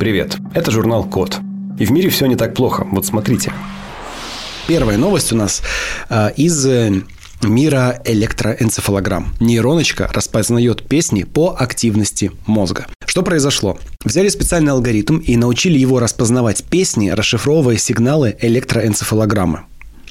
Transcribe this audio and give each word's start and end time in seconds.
Привет, 0.00 0.38
это 0.54 0.70
журнал 0.70 1.04
Код. 1.04 1.40
И 1.78 1.84
в 1.84 1.90
мире 1.92 2.08
все 2.08 2.24
не 2.24 2.34
так 2.34 2.54
плохо. 2.54 2.86
Вот 2.90 3.04
смотрите. 3.04 3.52
Первая 4.66 4.96
новость 4.96 5.30
у 5.30 5.36
нас 5.36 5.62
э, 6.08 6.30
из 6.38 6.64
э, 6.64 7.02
мира 7.42 8.00
электроэнцефалограмм. 8.06 9.34
Нейроночка 9.40 10.08
распознает 10.10 10.88
песни 10.88 11.24
по 11.24 11.54
активности 11.54 12.32
мозга. 12.46 12.86
Что 13.04 13.22
произошло? 13.22 13.78
Взяли 14.02 14.30
специальный 14.30 14.72
алгоритм 14.72 15.18
и 15.18 15.36
научили 15.36 15.78
его 15.78 16.00
распознавать 16.00 16.64
песни, 16.64 17.10
расшифровывая 17.10 17.76
сигналы 17.76 18.34
электроэнцефалограммы. 18.40 19.64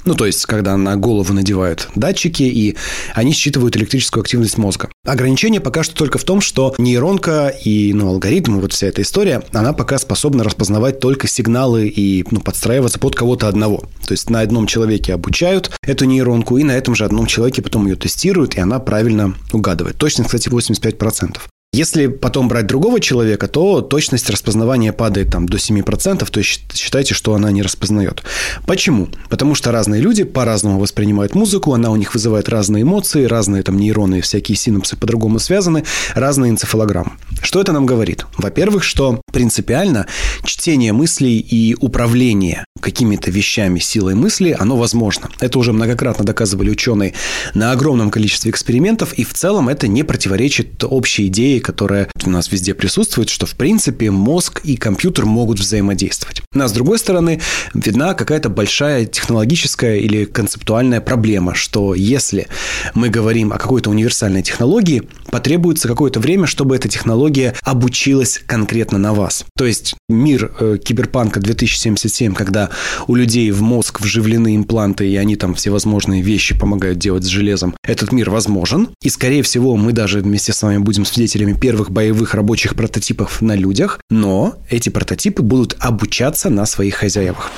Ну, 0.05 0.15
то 0.15 0.25
есть, 0.25 0.45
когда 0.45 0.77
на 0.77 0.95
голову 0.95 1.33
надевают 1.33 1.89
датчики, 1.95 2.43
и 2.43 2.75
они 3.13 3.31
считывают 3.31 3.75
электрическую 3.75 4.21
активность 4.21 4.57
мозга. 4.57 4.89
Ограничение 5.05 5.61
пока 5.61 5.83
что 5.83 5.95
только 5.95 6.17
в 6.17 6.23
том, 6.23 6.41
что 6.41 6.73
нейронка 6.77 7.47
и 7.49 7.93
ну, 7.93 8.07
алгоритм, 8.09 8.59
вот 8.59 8.73
вся 8.73 8.87
эта 8.87 9.01
история, 9.01 9.43
она 9.53 9.73
пока 9.73 9.97
способна 9.97 10.43
распознавать 10.43 10.99
только 10.99 11.27
сигналы 11.27 11.87
и 11.87 12.25
ну, 12.31 12.39
подстраиваться 12.39 12.99
под 12.99 13.15
кого-то 13.15 13.47
одного. 13.47 13.83
То 14.05 14.13
есть, 14.13 14.29
на 14.29 14.41
одном 14.41 14.67
человеке 14.67 15.13
обучают 15.13 15.71
эту 15.83 16.05
нейронку, 16.05 16.57
и 16.57 16.63
на 16.63 16.71
этом 16.71 16.95
же 16.95 17.05
одном 17.05 17.25
человеке 17.25 17.61
потом 17.61 17.85
ее 17.87 17.95
тестируют, 17.95 18.55
и 18.55 18.59
она 18.59 18.79
правильно 18.79 19.35
угадывает. 19.51 19.97
Точность, 19.97 20.29
кстати, 20.29 20.49
85%. 20.49 21.37
Если 21.71 22.07
потом 22.07 22.47
брать 22.47 22.65
другого 22.65 22.99
человека, 22.99 23.47
то 23.47 23.81
точность 23.81 24.27
распознавания 24.31 24.91
падает 24.91 25.31
там 25.31 25.47
до 25.47 25.57
7%, 25.57 26.27
то 26.27 26.39
есть 26.39 26.63
считайте, 26.73 27.13
что 27.13 27.35
она 27.35 27.51
не 27.51 27.61
распознает. 27.61 28.23
Почему? 28.65 29.07
Потому 29.29 29.53
что 29.53 29.71
разные 29.71 30.01
люди 30.01 30.23
по-разному 30.23 30.79
воспринимают 30.79 31.35
музыку, 31.35 31.75
она 31.75 31.91
у 31.91 31.95
них 31.95 32.15
вызывает 32.15 32.49
разные 32.49 32.81
эмоции, 32.81 33.25
разные 33.25 33.61
там 33.61 33.77
нейроны, 33.77 34.21
всякие 34.21 34.55
синапсы 34.55 34.97
по-другому 34.97 35.37
связаны, 35.37 35.83
разные 36.15 36.49
энцефалограммы. 36.49 37.11
Что 37.43 37.61
это 37.61 37.71
нам 37.71 37.85
говорит? 37.85 38.25
Во-первых, 38.37 38.83
что 38.83 39.21
принципиально 39.31 40.07
чтение 40.43 40.91
мыслей 40.91 41.37
и 41.37 41.75
управление 41.79 42.65
какими-то 42.81 43.29
вещами 43.29 43.77
силой 43.77 44.15
мысли, 44.15 44.55
оно 44.57 44.75
возможно. 44.75 45.29
Это 45.39 45.59
уже 45.59 45.71
многократно 45.73 46.25
доказывали 46.25 46.69
ученые 46.71 47.13
на 47.53 47.71
огромном 47.71 48.09
количестве 48.09 48.49
экспериментов, 48.49 49.13
и 49.13 49.23
в 49.23 49.33
целом 49.33 49.69
это 49.69 49.87
не 49.87 50.03
противоречит 50.03 50.83
общей 50.83 51.27
идее, 51.27 51.58
которая 51.59 52.09
у 52.25 52.29
нас 52.29 52.51
везде 52.51 52.73
присутствует, 52.73 53.29
что 53.29 53.45
в 53.45 53.55
принципе 53.55 54.11
мозг 54.11 54.61
и 54.63 54.77
компьютер 54.77 55.25
могут 55.25 55.59
взаимодействовать. 55.59 56.41
Но 56.53 56.67
с 56.67 56.71
другой 56.71 56.99
стороны, 56.99 57.41
видна 57.73 58.13
какая-то 58.13 58.49
большая 58.49 59.05
технологическая 59.05 59.97
или 59.97 60.25
концептуальная 60.25 61.01
проблема, 61.01 61.55
что 61.55 61.93
если 61.93 62.47
мы 62.93 63.09
говорим 63.09 63.53
о 63.53 63.57
какой-то 63.57 63.89
универсальной 63.89 64.43
технологии, 64.43 65.03
потребуется 65.31 65.87
какое-то 65.87 66.19
время, 66.19 66.47
чтобы 66.47 66.75
эта 66.75 66.89
технология 66.89 67.55
обучилась 67.63 68.41
конкретно 68.45 68.97
на 68.97 69.13
вас. 69.13 69.45
То 69.57 69.65
есть 69.65 69.95
мир 70.07 70.51
э, 70.59 70.77
киберпанка 70.83 71.39
2077, 71.39 72.33
когда 72.33 72.69
у 73.07 73.15
людей 73.15 73.51
в 73.51 73.61
мозг 73.61 74.01
вживлены 74.01 74.55
импланты, 74.55 75.07
и 75.07 75.15
они 75.15 75.35
там 75.35 75.55
всевозможные 75.55 76.21
вещи 76.21 76.57
помогают 76.57 76.97
делать 76.97 77.23
с 77.23 77.27
железом, 77.27 77.75
этот 77.83 78.11
мир 78.11 78.29
возможен. 78.29 78.89
И, 79.01 79.09
скорее 79.09 79.43
всего, 79.43 79.75
мы 79.75 79.93
даже 79.93 80.21
вместе 80.21 80.53
с 80.53 80.61
вами 80.61 80.77
будем 80.77 81.05
свидетелями 81.05 81.48
первых 81.55 81.91
боевых 81.91 82.33
рабочих 82.33 82.75
прототипов 82.75 83.41
на 83.41 83.55
людях, 83.55 83.99
но 84.09 84.55
эти 84.69 84.89
прототипы 84.89 85.41
будут 85.41 85.75
обучаться 85.79 86.49
на 86.49 86.65
своих 86.65 86.95
хозяевах 86.95 87.51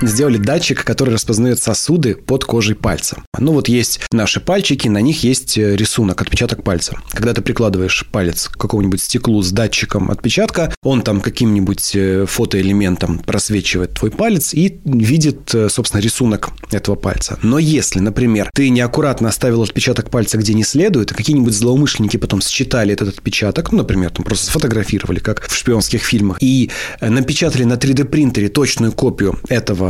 сделали 0.00 0.38
датчик, 0.38 0.84
который 0.84 1.14
распознает 1.14 1.60
сосуды 1.60 2.14
под 2.14 2.44
кожей 2.44 2.76
пальца. 2.76 3.22
Ну 3.38 3.52
вот 3.52 3.68
есть 3.68 4.00
наши 4.12 4.40
пальчики, 4.40 4.88
на 4.88 5.00
них 5.00 5.22
есть 5.24 5.58
э, 5.58 5.76
рисунок, 5.76 6.20
отпечаток 6.22 6.62
пальца. 6.62 6.98
Когда 7.10 7.34
ты 7.34 7.42
прикладываешь 7.42 8.06
палец 8.10 8.48
к 8.48 8.56
какому-нибудь 8.56 9.02
стеклу 9.02 9.42
с 9.42 9.50
датчиком 9.50 10.10
отпечатка, 10.10 10.74
он 10.82 11.02
там 11.02 11.20
каким-нибудь 11.20 11.92
э, 11.94 12.26
фотоэлементом 12.26 13.18
просвечивает 13.18 13.94
твой 13.94 14.10
палец 14.10 14.54
и 14.54 14.80
видит, 14.84 15.54
э, 15.54 15.68
собственно, 15.68 16.00
рисунок 16.00 16.50
этого 16.70 16.94
пальца. 16.94 17.38
Но 17.42 17.58
если, 17.58 18.00
например, 18.00 18.50
ты 18.54 18.68
неаккуратно 18.70 19.28
оставил 19.28 19.62
отпечаток 19.62 20.10
пальца 20.10 20.38
где 20.38 20.54
не 20.54 20.64
следует, 20.64 21.12
а 21.12 21.14
какие-нибудь 21.14 21.54
злоумышленники 21.54 22.16
потом 22.16 22.40
считали 22.40 22.92
этот 22.92 23.08
отпечаток, 23.08 23.72
ну, 23.72 23.78
например, 23.78 24.10
там 24.10 24.24
просто 24.24 24.46
сфотографировали, 24.46 25.18
как 25.18 25.46
в 25.46 25.54
шпионских 25.54 26.02
фильмах, 26.02 26.38
и 26.40 26.70
напечатали 27.00 27.64
на 27.64 27.74
3D 27.74 28.04
принтере 28.04 28.48
точную 28.48 28.92
копию 28.92 29.38
этого 29.48 29.87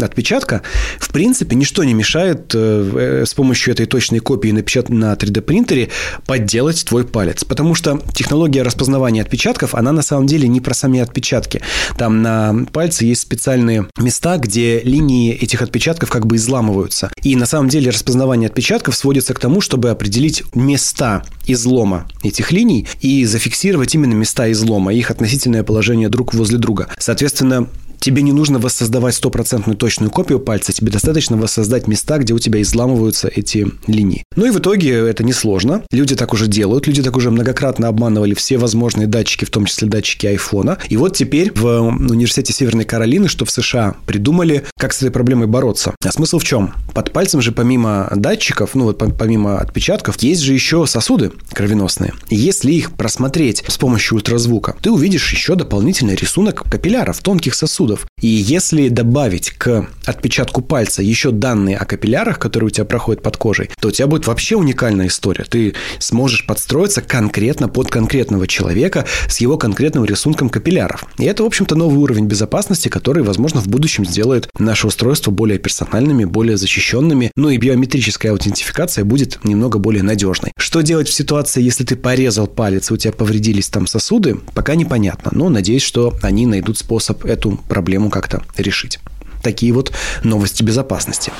отпечатка, 0.00 0.62
в 0.98 1.10
принципе, 1.10 1.56
ничто 1.56 1.84
не 1.84 1.94
мешает 1.94 2.52
э, 2.54 3.22
э, 3.22 3.26
с 3.26 3.34
помощью 3.34 3.72
этой 3.74 3.86
точной 3.86 4.20
копии 4.20 4.48
напечатать 4.48 4.90
на 4.90 5.12
3D 5.14 5.40
принтере 5.40 5.90
подделать 6.26 6.84
твой 6.84 7.04
палец. 7.04 7.44
Потому 7.44 7.74
что 7.74 8.00
технология 8.14 8.62
распознавания 8.62 9.22
отпечатков, 9.22 9.74
она 9.74 9.92
на 9.92 10.02
самом 10.02 10.26
деле 10.26 10.48
не 10.48 10.60
про 10.60 10.74
сами 10.74 11.00
отпечатки. 11.00 11.60
Там 11.96 12.22
на 12.22 12.66
пальце 12.72 13.04
есть 13.04 13.22
специальные 13.22 13.86
места, 13.98 14.38
где 14.38 14.80
линии 14.80 15.32
этих 15.34 15.62
отпечатков 15.62 16.10
как 16.10 16.26
бы 16.26 16.36
изламываются. 16.36 17.10
И 17.22 17.36
на 17.36 17.46
самом 17.46 17.68
деле 17.68 17.90
распознавание 17.90 18.48
отпечатков 18.48 18.96
сводится 18.96 19.34
к 19.34 19.38
тому, 19.38 19.60
чтобы 19.60 19.90
определить 19.90 20.42
места 20.54 21.24
излома 21.46 22.06
этих 22.22 22.52
линий 22.52 22.86
и 23.00 23.24
зафиксировать 23.24 23.94
именно 23.94 24.14
места 24.14 24.50
излома, 24.50 24.92
их 24.94 25.10
относительное 25.10 25.62
положение 25.62 26.08
друг 26.08 26.34
возле 26.34 26.58
друга. 26.58 26.88
Соответственно, 26.98 27.68
Тебе 28.00 28.22
не 28.22 28.32
нужно 28.32 28.58
воссоздавать 28.58 29.14
стопроцентную 29.14 29.76
точную 29.76 30.10
копию 30.10 30.40
пальца, 30.40 30.72
тебе 30.72 30.90
достаточно 30.90 31.36
воссоздать 31.36 31.86
места, 31.86 32.18
где 32.18 32.34
у 32.34 32.38
тебя 32.38 32.60
изламываются 32.62 33.28
эти 33.28 33.66
линии. 33.86 34.24
Ну 34.36 34.46
и 34.46 34.50
в 34.50 34.58
итоге 34.58 34.92
это 35.08 35.24
несложно. 35.24 35.82
Люди 35.90 36.16
так 36.16 36.32
уже 36.32 36.46
делают, 36.46 36.86
люди 36.86 37.02
так 37.02 37.16
уже 37.16 37.30
многократно 37.30 37.88
обманывали 37.88 38.34
все 38.34 38.58
возможные 38.58 39.06
датчики, 39.06 39.44
в 39.44 39.50
том 39.50 39.66
числе 39.66 39.88
датчики 39.88 40.26
айфона. 40.26 40.78
И 40.88 40.96
вот 40.96 41.16
теперь 41.16 41.52
в 41.54 41.80
университете 41.80 42.52
Северной 42.52 42.84
Каролины, 42.84 43.28
что 43.28 43.44
в 43.44 43.50
США, 43.50 43.94
придумали, 44.06 44.64
как 44.78 44.92
с 44.92 44.98
этой 44.98 45.10
проблемой 45.10 45.46
бороться. 45.46 45.94
А 46.04 46.12
смысл 46.12 46.38
в 46.38 46.44
чем? 46.44 46.74
Под 46.92 47.12
пальцем 47.12 47.40
же 47.40 47.52
помимо 47.52 48.10
датчиков, 48.14 48.74
ну 48.74 48.84
вот 48.84 48.98
помимо 49.18 49.58
отпечатков, 49.58 50.20
есть 50.20 50.42
же 50.42 50.52
еще 50.52 50.86
сосуды 50.86 51.32
кровеносные. 51.52 52.12
И 52.28 52.36
если 52.36 52.72
их 52.72 52.92
просмотреть 52.92 53.64
с 53.66 53.78
помощью 53.78 54.16
ультразвука, 54.16 54.76
ты 54.82 54.90
увидишь 54.90 55.32
еще 55.32 55.54
дополнительный 55.54 56.14
рисунок 56.14 56.62
капилляров, 56.70 57.20
тонких 57.20 57.54
сосудов 57.54 57.93
сосудов. 57.94 58.06
И 58.20 58.26
если 58.26 58.88
добавить 58.88 59.50
к 59.50 59.86
отпечатку 60.06 60.62
пальца 60.62 61.02
еще 61.02 61.30
данные 61.30 61.76
о 61.76 61.84
капиллярах, 61.84 62.38
которые 62.38 62.68
у 62.68 62.70
тебя 62.70 62.84
проходят 62.84 63.22
под 63.22 63.36
кожей, 63.36 63.70
то 63.80 63.88
у 63.88 63.90
тебя 63.90 64.06
будет 64.06 64.26
вообще 64.26 64.56
уникальная 64.56 65.08
история. 65.08 65.44
Ты 65.44 65.74
сможешь 65.98 66.46
подстроиться 66.46 67.02
конкретно 67.02 67.68
под 67.68 67.90
конкретного 67.90 68.46
человека 68.46 69.04
с 69.28 69.40
его 69.40 69.58
конкретным 69.58 70.04
рисунком 70.04 70.48
капилляров. 70.48 71.04
И 71.18 71.24
это, 71.24 71.42
в 71.42 71.46
общем-то, 71.46 71.74
новый 71.74 71.98
уровень 71.98 72.26
безопасности, 72.26 72.88
который, 72.88 73.22
возможно, 73.22 73.60
в 73.60 73.68
будущем 73.68 74.04
сделает 74.06 74.48
наше 74.58 74.86
устройство 74.86 75.30
более 75.30 75.58
персональными, 75.58 76.24
более 76.24 76.56
защищенными. 76.56 77.30
Ну 77.36 77.50
и 77.50 77.58
биометрическая 77.58 78.32
аутентификация 78.32 79.04
будет 79.04 79.44
немного 79.44 79.78
более 79.78 80.02
надежной. 80.02 80.52
Что 80.58 80.80
делать 80.80 81.08
в 81.08 81.12
ситуации, 81.12 81.62
если 81.62 81.84
ты 81.84 81.96
порезал 81.96 82.46
палец, 82.46 82.90
у 82.90 82.96
тебя 82.96 83.12
повредились 83.12 83.68
там 83.68 83.86
сосуды, 83.86 84.36
пока 84.54 84.74
непонятно. 84.74 85.30
Но 85.34 85.48
надеюсь, 85.48 85.82
что 85.82 86.14
они 86.22 86.46
найдут 86.46 86.78
способ 86.78 87.24
эту 87.24 87.60
проблему 87.74 88.08
как-то 88.08 88.42
решить. 88.56 89.00
Такие 89.42 89.72
вот 89.72 89.92
новости 90.22 90.62
безопасности 90.62 91.32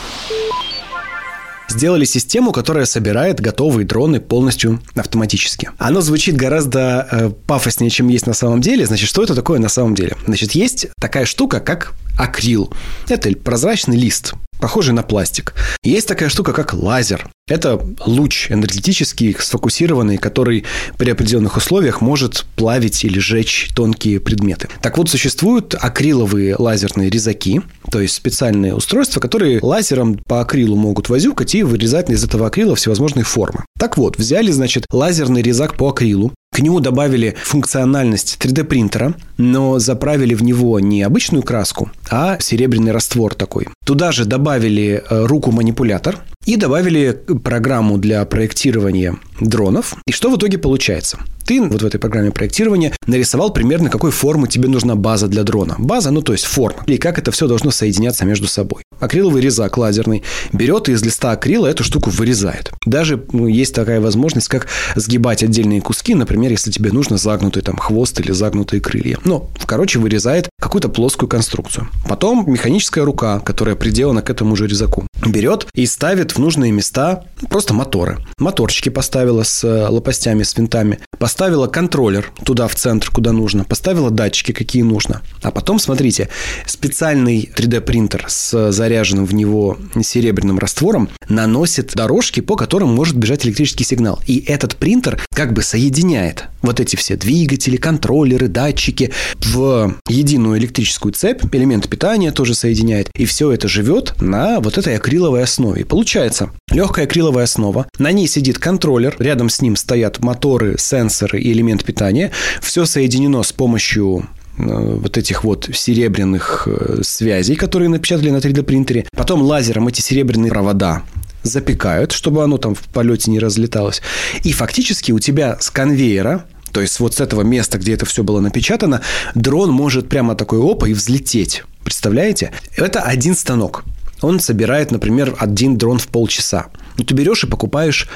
сделали 1.69 2.05
систему, 2.05 2.53
которая 2.53 2.87
собирает 2.87 3.41
готовые 3.41 3.87
дроны 3.87 4.21
полностью 4.21 4.83
автоматически. 4.97 5.71
Оно 5.79 6.01
звучит 6.01 6.37
гораздо 6.37 7.09
э, 7.11 7.31
пафоснее, 7.47 7.91
чем 7.91 8.09
есть 8.09 8.27
на 8.27 8.35
самом 8.35 8.61
деле. 8.61 8.85
Значит, 8.85 9.09
что 9.09 9.23
это 9.23 9.35
такое 9.35 9.59
на 9.61 9.69
самом 9.69 9.95
деле? 9.95 10.17
Значит, 10.27 10.53
есть 10.53 10.89
такая 11.01 11.25
штука, 11.25 11.61
как 11.61 11.95
акрил. 12.19 12.73
Это 13.09 13.31
прозрачный 13.37 13.97
лист 13.97 14.35
похожий 14.61 14.95
на 14.95 15.03
пластик. 15.03 15.55
Есть 15.83 16.09
такая 16.09 16.29
штука, 16.29 16.53
как 16.53 16.75
лазер. 16.75 17.29
Это 17.47 17.79
луч 18.07 18.51
энергетический, 18.51 19.37
сфокусированный, 19.39 20.17
который 20.17 20.65
при 20.97 21.11
определенных 21.11 21.59
условиях 21.59 22.01
может 22.01 22.47
плавить 22.57 23.05
или 23.05 23.19
жечь 23.19 23.69
тонкие 23.75 24.19
предметы. 24.19 24.69
Так 24.81 24.97
вот, 24.97 25.11
существуют 25.11 25.75
акриловые 25.79 26.57
лазерные 26.59 27.11
резаки, 27.11 27.61
то 27.91 28.01
есть 28.01 28.15
специальные 28.15 28.75
устройства, 28.75 29.21
которые 29.21 29.59
лазером 29.61 30.17
по 30.27 30.41
акрилу 30.41 30.77
могут 30.77 31.11
возюкать 31.11 31.55
и 31.55 31.63
вырезать 31.63 32.09
из 32.09 32.25
этого 32.25 32.47
акрила 32.47 32.75
всевозможные 32.77 33.25
формы. 33.25 33.65
Так 33.79 33.99
вот, 33.99 34.17
взяли, 34.17 34.51
значит, 34.51 34.87
лазерный 34.91 35.43
резак 35.43 35.77
по 35.77 35.91
акрилу, 35.91 36.33
к 36.55 36.61
нему 36.61 36.79
добавили 36.79 37.35
функциональность 37.43 38.39
3D-принтера, 38.41 39.15
но 39.39 39.81
заправили 39.81 40.35
в 40.35 40.45
него 40.45 40.79
не 40.79 41.03
обычную 41.03 41.43
краску, 41.43 41.91
а 42.09 42.39
серебряный 42.39 42.93
раствор 42.93 43.35
такой. 43.35 43.67
Туда 43.85 44.13
же 44.13 44.25
добавили 44.25 45.03
э, 45.11 45.27
руку-манипулятор 45.27 46.19
и 46.47 46.55
добавили 46.55 47.19
программу 47.43 47.99
для 47.99 48.25
проектирования 48.25 49.17
дронов. 49.41 49.97
И 50.07 50.13
что 50.13 50.31
в 50.31 50.37
итоге 50.37 50.59
получается? 50.59 51.19
Ты 51.45 51.61
вот 51.61 51.83
в 51.83 51.87
этой 51.87 51.99
программе 51.99 52.31
проектирования 52.31 52.93
нарисовал 53.07 53.53
примерно, 53.53 53.91
какой 53.91 54.11
формы 54.11 54.49
тебе 54.49 54.69
нужна 54.69 54.95
база 54.95 55.29
для 55.29 55.43
дрона. 55.43 55.77
База, 55.79 56.11
ну 56.11 56.23
то 56.23 56.33
есть 56.33 56.45
форма. 56.45 56.83
И 56.87 56.97
как 56.97 57.19
это 57.19 57.31
все 57.33 57.47
должно 57.47 57.71
соединяться 57.71 58.25
между 58.25 58.47
собой. 58.47 58.83
Акриловый 58.99 59.43
резак 59.43 59.77
лазерный 59.77 60.23
берет 60.53 60.89
и 60.89 60.93
из 60.93 61.03
листа 61.03 61.33
акрила 61.33 61.67
эту 61.67 61.85
штуку 61.85 62.11
вырезает. 62.11 62.73
Даже 62.87 63.23
ну, 63.33 63.47
есть 63.47 63.75
такая 63.75 64.01
возможность, 64.01 64.49
как 64.49 64.69
сгибать 64.95 65.43
отдельные 65.43 65.83
куски, 65.83 66.15
например, 66.15 66.51
если 66.51 66.71
тебе 66.71 66.93
нужно 66.93 67.19
загнутый 67.19 67.63
там 67.63 67.77
хвост 67.77 68.19
или 68.21 68.33
загнутые 68.33 68.81
крылья. 68.81 69.19
Ну, 69.25 69.51
короче, 69.67 69.99
вырезает 69.99 70.49
какую-то 70.61 70.89
плоскую 70.89 71.29
конструкцию. 71.29 71.89
Потом 72.09 72.51
механическая 72.51 73.05
рука, 73.05 73.41
которая 73.41 73.75
приделана 73.75 74.23
к 74.23 74.31
этому 74.31 74.57
же 74.57 74.67
резаку, 74.67 75.07
берет 75.27 75.67
и 75.75 75.85
ставит 75.87 76.33
в 76.33 76.39
нужные 76.39 76.73
места 76.73 77.25
просто 77.51 77.75
моторы. 77.75 78.19
Моторчики 78.39 78.89
поставила 79.35 79.43
с 79.43 79.65
э, 79.65 79.89
лопастями, 79.89 80.43
с 80.43 80.57
винтами. 80.57 80.99
Поставила 81.19 81.67
контроллер 81.67 82.33
туда, 82.45 82.69
в 82.69 82.75
центр, 82.75 83.11
куда 83.11 83.33
нужно. 83.33 83.65
Поставила 83.65 84.11
датчики, 84.11 84.53
какие 84.53 84.83
нужно. 84.83 85.23
А 85.43 85.51
потом, 85.51 85.79
смотрите, 85.79 86.29
специальный 86.67 87.51
3D-принтер 87.55 88.25
с 88.29 88.73
заряженным 88.73 89.25
в 89.25 89.35
него 89.35 89.79
серебряным 90.03 90.59
раствором 90.59 91.09
наносит 91.29 91.95
дорожки, 91.95 92.41
по 92.41 92.57
которым 92.57 92.95
может 92.95 93.17
бежать 93.17 93.47
электрический 93.47 93.85
сигнал. 93.85 94.21
И 94.27 94.45
этот 94.47 94.77
принтер 94.77 95.21
как 95.35 95.53
бы 95.53 95.63
соединяет 95.63 96.45
вот 96.63 96.81
эти 96.81 96.97
все 96.97 97.17
двигатели, 97.17 97.77
контроллеры, 97.77 98.49
датчики 98.49 99.13
в 99.41 99.95
единую 100.09 100.59
электрическую 100.59 101.13
цепь, 101.13 101.43
элемент 101.53 101.89
питания 101.89 102.33
тоже 102.33 102.55
соединяет. 102.55 103.11
И 103.17 103.25
все 103.27 103.53
это 103.53 103.69
живет 103.69 104.15
на 104.21 104.61
вот 104.61 104.79
этой 104.79 104.97
акриловой 104.97 105.43
основе. 105.43 105.83
И 105.83 105.85
получается 105.85 106.51
легкая 106.71 107.05
акриловая 107.05 107.45
основа, 107.45 107.87
на 107.99 108.13
ней 108.13 108.27
сидит 108.27 108.59
контроллер, 108.59 109.14
рядом 109.19 109.49
с 109.49 109.61
ним 109.61 109.77
стоят 109.77 110.21
моторы, 110.21 110.77
сенсоры 110.79 111.41
и 111.41 111.53
элемент 111.53 111.85
питания. 111.85 112.31
Все 112.61 112.85
соединено 112.85 113.43
с 113.43 113.53
помощью 113.53 114.29
э, 114.59 114.63
вот 114.63 115.17
этих 115.17 115.45
вот 115.45 115.69
серебряных 115.73 116.67
э, 116.67 117.01
связей, 117.03 117.57
которые 117.57 117.89
напечатали 117.89 118.31
на 118.31 118.39
3D 118.39 118.63
принтере. 118.63 119.07
Потом 119.17 119.43
лазером 119.43 119.89
эти 119.89 120.01
серебряные 120.01 120.51
провода 120.51 121.03
запекают, 121.43 122.13
чтобы 122.13 122.43
оно 122.43 122.59
там 122.59 122.75
в 122.75 122.83
полете 122.83 123.31
не 123.31 123.39
разлеталось. 123.39 124.03
И 124.43 124.53
фактически 124.53 125.13
у 125.13 125.19
тебя 125.19 125.59
с 125.61 125.71
конвейера 125.71 126.45
то 126.75 126.81
есть 126.81 126.99
вот 126.99 127.15
с 127.15 127.21
этого 127.21 127.43
места, 127.43 127.79
где 127.79 127.95
это 127.95 128.05
все 128.05 128.25
было 128.25 128.41
напечатано, 128.41 129.01
дрон 129.37 129.71
может 129.71 130.09
прямо 130.09 130.35
такой 130.35 130.59
опа 130.59 130.89
и 130.89 130.93
взлететь. 130.93 131.63
Представляете? 131.85 132.51
Это 132.75 133.01
один 133.01 133.37
станок. 133.37 133.85
Он 134.23 134.41
собирает, 134.41 134.91
например, 134.91 135.37
один 135.39 135.79
дрон 135.79 135.99
в 135.99 136.09
полчаса. 136.09 136.67
Ну, 136.97 137.05
ты 137.05 137.15
берешь 137.15 137.45
и 137.45 137.47
покупаешь 137.47 138.09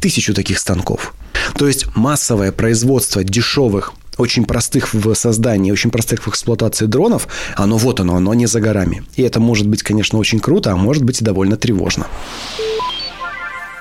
тысячу 0.00 0.34
таких 0.34 0.58
станков. 0.58 1.14
То 1.56 1.66
есть 1.66 1.94
массовое 1.96 2.52
производство 2.52 3.24
дешевых 3.24 3.92
очень 4.18 4.44
простых 4.44 4.92
в 4.92 5.14
создании, 5.14 5.70
очень 5.70 5.90
простых 5.90 6.26
в 6.26 6.28
эксплуатации 6.28 6.86
дронов, 6.86 7.28
оно 7.56 7.76
вот 7.76 8.00
оно, 8.00 8.16
оно 8.16 8.34
не 8.34 8.46
за 8.46 8.60
горами. 8.60 9.04
И 9.16 9.22
это 9.22 9.40
может 9.40 9.68
быть, 9.68 9.82
конечно, 9.82 10.18
очень 10.18 10.40
круто, 10.40 10.72
а 10.72 10.76
может 10.76 11.04
быть 11.04 11.20
и 11.20 11.24
довольно 11.24 11.56
тревожно. 11.56 12.06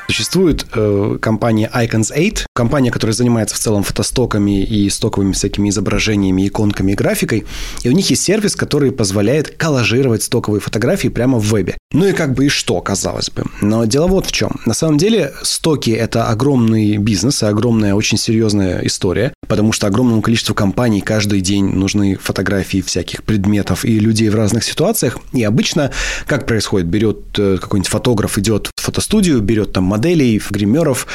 Существует 0.08 0.66
э, 0.74 1.18
компания 1.22 1.69
Icons 1.74 2.14
8, 2.16 2.46
компания, 2.54 2.92
которая 2.92 3.14
занимается 3.14 3.56
в 3.56 3.60
целом 3.60 3.84
фотостоками 3.84 4.64
и 4.64 4.90
стоковыми 4.90 5.34
всякими 5.34 5.68
изображениями, 5.69 6.48
иконками 6.48 6.94
и 6.94 6.96
графикой. 6.96 7.46
И 7.84 7.90
у 7.90 7.92
них 7.92 8.10
есть 8.10 8.24
сервис, 8.24 8.56
который 8.56 8.94
позволяет 8.94 9.58
коллажировать 9.58 10.24
стоковые 10.24 10.62
фотографии 10.62 11.10
прямо 11.10 11.40
в 11.40 11.44
вебе. 11.44 11.78
Ну 11.94 12.06
и 12.06 12.12
как 12.12 12.34
бы 12.34 12.48
и 12.48 12.50
что, 12.50 12.81
казалось 12.81 13.30
бы. 13.30 13.45
Но 13.62 13.86
дело 13.86 14.07
вот 14.07 14.25
в 14.25 14.31
чем. 14.34 14.60
На 14.66 14.74
самом 14.74 14.98
деле 14.98 15.31
стоки– 15.42 15.89
это 15.92 16.28
огромный 16.28 16.98
бизнес 16.98 17.44
и 17.44 17.45
огромная, 17.45 17.94
очень 17.94 18.18
серьезная 18.18 18.81
история, 18.86 19.34
потому 19.48 19.72
что 19.72 19.88
огромному 19.88 20.22
количеству 20.22 20.54
компаний 20.54 21.00
каждый 21.00 21.39
день 21.39 21.66
нужны 21.66 22.18
фотографии 22.18 22.81
всяких 22.81 23.24
предметов 23.24 23.86
и 23.86 24.00
людей 24.00 24.28
в 24.28 24.36
разных 24.36 24.66
ситуациях. 24.66 25.18
И 25.31 25.44
обычно 25.44 25.92
как 26.25 26.45
происходит? 26.45 26.88
Берет 26.88 27.19
э, 27.39 27.57
какой-нибудь 27.57 27.90
фотограф, 27.90 28.38
идет 28.38 28.69
в 28.75 28.81
фотостудию, 28.81 29.40
берет 29.40 29.72
там 29.72 29.86
моделей, 29.86 30.42
гримеров, 30.50 31.07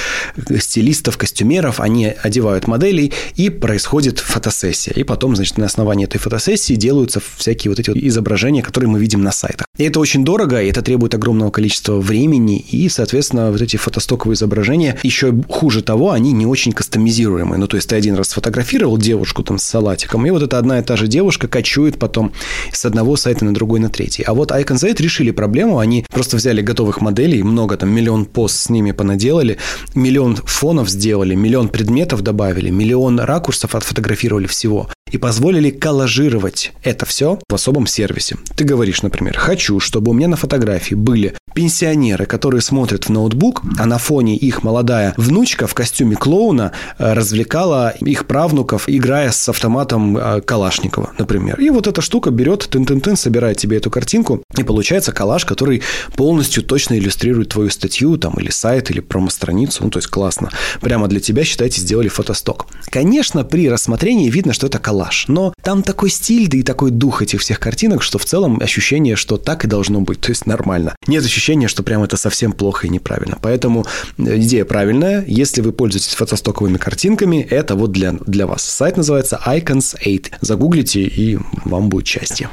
стилистов, 0.58 1.18
костюмеров, 1.18 1.80
они 1.80 2.06
одевают 2.06 2.66
моделей, 2.66 3.12
и 3.34 3.50
происходит 3.50 4.20
фотосессия. 4.20 4.94
И 4.94 5.04
потом, 5.04 5.36
значит, 5.36 5.58
на 5.58 5.66
основании 5.66 6.06
этой 6.06 6.18
фотосессии 6.18 6.74
делаются 6.74 7.20
всякие 7.36 7.70
вот 7.70 7.78
эти 7.78 7.90
вот 7.90 7.98
изображения, 7.98 8.62
которые 8.62 8.88
мы 8.88 8.98
видим 8.98 9.22
на 9.22 9.32
сайтах. 9.32 9.66
И 9.78 9.84
это 9.84 10.00
очень 10.00 10.22
дорого, 10.22 10.60
и 10.60 10.68
это 10.68 10.82
требует 10.82 11.14
огромного 11.14 11.50
количества 11.50 11.98
времени, 11.98 12.58
и, 12.58 12.90
соответственно, 12.90 13.50
вот 13.50 13.62
эти 13.62 13.78
фотостоковые 13.78 14.34
изображения, 14.34 14.98
еще 15.02 15.34
хуже 15.48 15.80
того, 15.80 16.10
они 16.10 16.32
не 16.32 16.44
очень 16.44 16.72
кастомизируемые. 16.72 17.58
Ну, 17.58 17.66
то 17.66 17.76
есть 17.76 17.88
ты 17.88 17.96
один 17.96 18.14
раз 18.14 18.28
сфотографировал 18.28 18.98
девушку 18.98 19.42
там 19.42 19.56
с 19.56 19.64
салатиком, 19.64 20.26
и 20.26 20.30
вот 20.30 20.42
эта 20.42 20.58
одна 20.58 20.78
и 20.78 20.82
та 20.82 20.96
же 20.96 21.06
девушка 21.06 21.48
кочует 21.48 21.98
потом 21.98 22.32
с 22.70 22.84
одного 22.84 23.16
сайта 23.16 23.46
на 23.46 23.54
другой, 23.54 23.80
на 23.80 23.88
третий. 23.88 24.22
А 24.24 24.34
вот 24.34 24.50
Icon 24.50 25.02
решили 25.02 25.30
проблему, 25.30 25.78
они 25.78 26.04
просто 26.10 26.36
взяли 26.36 26.60
готовых 26.60 27.00
моделей, 27.00 27.42
много 27.42 27.78
там, 27.78 27.88
миллион 27.88 28.26
пост 28.26 28.56
с 28.56 28.68
ними 28.68 28.92
понаделали, 28.92 29.56
миллион 29.94 30.36
фонов 30.36 30.90
сделали, 30.90 31.34
миллион 31.34 31.70
предметов 31.70 32.20
добавили, 32.20 32.68
миллион 32.68 33.20
ракурсов 33.20 33.74
отфотографировали 33.74 34.46
всего 34.46 34.90
и 35.10 35.18
позволили 35.18 35.70
коллажировать 35.70 36.72
это 36.82 37.06
все 37.06 37.38
в 37.48 37.54
особом 37.54 37.86
сервисе. 37.86 38.36
Ты 38.56 38.64
говоришь, 38.64 39.02
например, 39.02 39.36
хочу, 39.36 39.78
чтобы 39.80 40.10
у 40.10 40.14
меня 40.14 40.28
на 40.28 40.36
фотографии 40.36 40.94
были 40.94 41.34
пенсионеры, 41.54 42.26
которые 42.26 42.60
смотрят 42.60 43.04
в 43.04 43.10
ноутбук, 43.10 43.62
а 43.78 43.86
на 43.86 43.98
фоне 43.98 44.36
их 44.36 44.62
молодая 44.62 45.14
внучка 45.16 45.66
в 45.66 45.74
костюме 45.74 46.16
клоуна 46.16 46.72
э, 46.98 47.12
развлекала 47.12 47.90
их 48.00 48.26
правнуков, 48.26 48.88
играя 48.88 49.30
с 49.30 49.48
автоматом 49.48 50.16
э, 50.16 50.40
Калашникова, 50.40 51.12
например. 51.18 51.60
И 51.60 51.70
вот 51.70 51.86
эта 51.86 52.00
штука 52.00 52.30
берет, 52.30 52.68
тын-тын-тын, 52.70 53.16
собирает 53.16 53.58
тебе 53.58 53.76
эту 53.76 53.90
картинку, 53.90 54.42
и 54.56 54.62
получается 54.62 55.12
коллаж, 55.12 55.44
который 55.44 55.82
полностью 56.16 56.62
точно 56.62 56.98
иллюстрирует 56.98 57.50
твою 57.50 57.70
статью 57.70 58.16
там, 58.16 58.34
или 58.34 58.50
сайт, 58.50 58.90
или 58.90 59.00
промо-страницу. 59.00 59.84
Ну, 59.84 59.90
то 59.90 59.98
есть 59.98 60.08
классно. 60.08 60.50
Прямо 60.80 61.08
для 61.08 61.20
тебя, 61.20 61.44
считайте, 61.44 61.80
сделали 61.80 62.08
фотосток. 62.08 62.66
Конечно, 62.86 63.44
при 63.44 63.68
рассмотрении 63.68 64.30
видно, 64.30 64.52
что 64.52 64.66
это 64.66 64.78
коллаж, 64.78 65.26
но 65.28 65.52
там 65.62 65.82
такой 65.82 66.10
стиль, 66.10 66.48
да 66.48 66.58
и 66.58 66.62
такой 66.62 66.90
дух 66.90 67.22
этих 67.22 67.40
всех 67.40 67.60
картинок, 67.60 68.02
что 68.02 68.18
в 68.18 68.24
целом 68.24 68.58
ощущение, 68.62 69.16
что 69.16 69.36
так 69.36 69.64
и 69.64 69.68
должно 69.68 70.00
быть, 70.00 70.20
то 70.20 70.30
есть 70.30 70.46
нормально. 70.46 70.96
Нет 71.06 71.24
ощущения 71.24 71.41
ощущение, 71.42 71.68
что 71.68 71.82
прям 71.82 72.04
это 72.04 72.16
совсем 72.16 72.52
плохо 72.52 72.86
и 72.86 72.90
неправильно. 72.90 73.36
Поэтому 73.42 73.84
э, 74.18 74.36
идея 74.36 74.64
правильная. 74.64 75.24
Если 75.26 75.60
вы 75.60 75.72
пользуетесь 75.72 76.14
фотостоковыми 76.14 76.78
картинками, 76.78 77.40
это 77.50 77.74
вот 77.74 77.90
для, 77.90 78.12
для 78.12 78.46
вас. 78.46 78.62
Сайт 78.62 78.96
называется 78.96 79.40
Icons 79.44 79.96
8. 80.04 80.38
Загуглите, 80.40 81.00
и 81.02 81.38
вам 81.64 81.88
будет 81.88 82.06
счастье. 82.06 82.48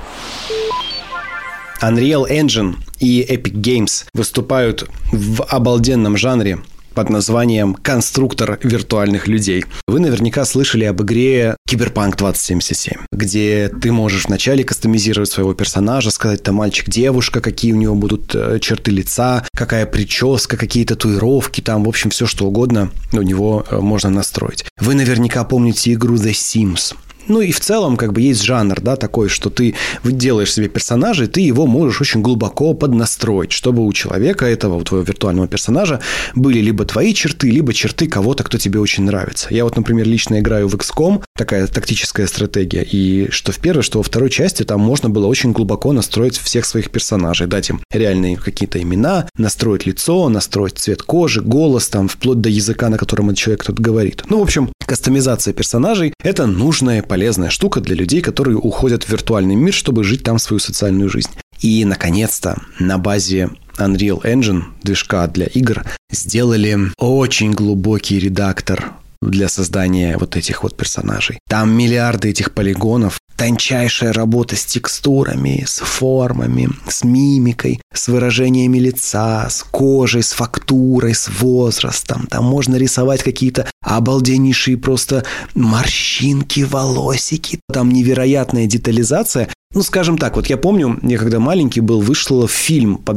Unreal 1.84 2.28
Engine 2.30 2.76
и 3.00 3.24
Epic 3.30 3.54
Games 3.54 4.06
выступают 4.14 4.90
в 5.12 5.44
обалденном 5.44 6.18
жанре 6.18 6.60
под 7.00 7.10
названием 7.10 7.76
«Конструктор 7.76 8.60
виртуальных 8.62 9.30
людей». 9.30 9.64
Вы 9.88 10.02
наверняка 10.02 10.44
слышали 10.44 10.84
об 10.84 11.02
игре 11.02 11.56
Киберпанк 11.66 12.18
2077, 12.18 13.04
где 13.14 13.70
ты 13.70 13.94
можешь 13.94 14.26
вначале 14.26 14.66
кастомизировать 14.66 15.32
своего 15.32 15.54
персонажа, 15.54 16.12
сказать, 16.12 16.44
там 16.44 16.56
мальчик, 16.56 16.90
девушка, 16.90 17.40
какие 17.40 17.72
у 17.72 17.78
него 17.78 17.96
будут 17.96 18.36
э, 18.36 18.60
черты 18.60 18.92
лица, 18.92 19.46
какая 19.56 19.86
прическа, 19.86 20.58
какие 20.58 20.84
татуировки, 20.84 21.62
там, 21.62 21.86
в 21.86 21.88
общем, 21.88 22.10
все 22.10 22.26
что 22.26 22.46
угодно 22.46 22.92
у 23.14 23.22
него 23.22 23.66
э, 23.70 23.78
можно 23.78 24.10
настроить. 24.10 24.66
Вы 24.82 24.94
наверняка 24.94 25.46
помните 25.46 25.94
игру 25.94 26.16
The 26.16 26.32
Sims– 26.32 26.96
ну 27.28 27.42
и 27.42 27.52
в 27.52 27.60
целом 27.60 27.98
как 27.98 28.14
бы 28.14 28.22
есть 28.22 28.44
жанр, 28.44 28.80
да, 28.82 28.96
такой, 28.96 29.30
что 29.30 29.50
ты 29.50 29.76
делаешь 30.04 30.54
себе 30.54 30.68
персонажа, 30.68 31.26
и 31.26 31.28
ты 31.28 31.42
его 31.42 31.68
можешь 31.68 32.02
очень 32.02 32.22
глубоко 32.22 32.74
поднастроить, 32.74 33.52
чтобы 33.52 33.86
у 33.86 33.94
человека, 33.94 34.46
этого, 34.46 34.76
у 34.76 34.84
твоего 34.84 35.06
виртуального 35.06 35.48
персонажа, 35.48 36.02
были 36.36 36.60
либо 36.60 36.86
твои 36.86 37.14
черты, 37.14 37.50
либо 37.50 37.74
черты 37.74 38.08
кого-то, 38.08 38.44
кто 38.44 38.58
тебе 38.58 38.80
очень 38.80 39.04
нравится. 39.04 39.48
Я 39.50 39.64
вот, 39.64 39.76
например, 39.76 40.08
лично 40.08 40.40
играю 40.40 40.68
в 40.68 40.76
XCOM, 40.76 41.24
такая 41.38 41.68
тактическая 41.68 42.28
стратегия, 42.28 42.84
и 42.84 43.30
что 43.32 43.52
в 43.52 43.60
первой, 43.60 43.84
что 43.84 44.00
во 44.00 44.04
второй 44.04 44.30
части 44.30 44.64
там 44.64 44.82
можно 44.82 45.10
было 45.10 45.28
очень 45.28 45.52
глубоко 45.52 45.94
настроить 45.94 46.38
всех 46.38 46.66
своих 46.66 46.90
персонажей, 46.92 47.48
дать 47.48 47.70
им 47.70 47.82
реальные 47.92 48.38
какие-то 48.38 48.82
имена, 48.82 49.28
настроить 49.38 49.86
лицо, 49.86 50.30
настроить 50.30 50.78
цвет 50.78 51.04
кожи, 51.04 51.42
голос, 51.42 51.90
там, 51.90 52.08
вплоть 52.08 52.42
до 52.42 52.50
языка, 52.50 52.90
на 52.90 52.98
котором 52.98 53.30
этот 53.30 53.40
человек 53.40 53.64
тут 53.64 53.80
говорит. 53.80 54.24
Ну, 54.30 54.40
в 54.40 54.44
общем, 54.44 54.72
кастомизация 54.86 55.54
персонажей– 55.54 56.14
это 56.24 56.48
нужная, 56.48 57.04
полезная 57.20 57.50
штука 57.50 57.82
для 57.82 57.96
людей, 57.96 58.22
которые 58.22 58.56
уходят 58.56 59.04
в 59.04 59.10
виртуальный 59.10 59.56
мир, 59.56 59.74
чтобы 59.74 60.06
жить 60.06 60.24
там 60.24 60.40
свою 60.40 60.62
социальную 60.62 61.10
жизнь. 61.10 61.32
И, 61.60 61.84
наконец-то, 61.84 62.62
на 62.80 62.98
базе 62.98 63.50
Unreal 63.78 64.22
Engine, 64.24 64.62
движка 64.84 65.28
для 65.28 65.48
игр, 65.48 65.84
сделали 66.10 66.78
очень 66.98 67.52
глубокий 67.52 68.20
редактор 68.20 68.94
для 69.22 69.50
создания 69.50 70.18
вот 70.18 70.36
этих 70.36 70.64
вот 70.64 70.78
персонажей. 70.78 71.40
Там 71.48 71.72
миллиарды 71.72 72.30
этих 72.30 72.54
полигонов, 72.54 73.20
тончайшая 73.36 74.14
работа 74.14 74.56
с 74.56 74.66
текстурами, 74.66 75.64
с 75.66 75.80
формами, 75.80 76.70
с 76.88 77.04
мимикой, 77.04 77.82
с 77.94 78.08
выражениями 78.08 78.78
лица, 78.80 79.50
с 79.50 79.64
кожей, 79.64 80.24
с 80.24 80.32
фактурой, 80.32 81.16
с 81.16 81.30
возрастом. 81.40 82.28
Там 82.28 82.46
можно 82.46 82.76
рисовать 82.76 83.24
какие-то 83.24 83.70
обалденнейшие 83.82 84.78
просто 84.78 85.26
морщинки, 85.54 86.62
волосики. 86.62 87.60
Там 87.72 87.92
невероятная 87.92 88.68
детализация. 88.68 89.50
Ну, 89.72 89.84
скажем 89.84 90.18
так, 90.18 90.36
вот 90.36 90.48
я 90.48 90.58
помню, 90.58 90.98
я 91.04 91.20
когда 91.20 91.40
маленький 91.40 91.82
был, 91.82 92.02
вышел 92.02 92.48
фильм 92.48 92.98
по, 92.98 93.16